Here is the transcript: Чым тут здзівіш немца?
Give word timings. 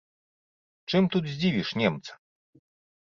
Чым 0.93 1.03
тут 1.15 1.23
здзівіш 1.33 1.69
немца? 1.83 2.11